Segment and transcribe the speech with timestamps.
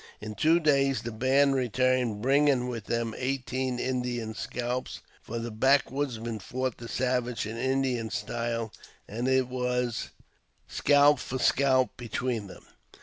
[0.19, 6.39] In two days the band returned, bringing with them eighteen Indian scalps; for the backwoodsman
[6.39, 8.73] fought the savage in Indian style,
[9.07, 10.09] and it was
[10.67, 12.63] scalp for scalp between them.